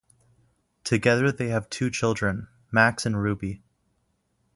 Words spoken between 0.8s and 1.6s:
Together they